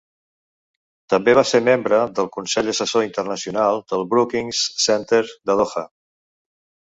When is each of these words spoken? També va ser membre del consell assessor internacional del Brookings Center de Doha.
També 1.13 1.33
va 1.39 1.43
ser 1.49 1.59
membre 1.65 1.99
del 2.19 2.29
consell 2.37 2.71
assessor 2.73 3.05
internacional 3.07 3.79
del 3.93 4.07
Brookings 4.15 4.61
Center 4.87 5.23
de 5.51 5.59
Doha. 5.63 5.85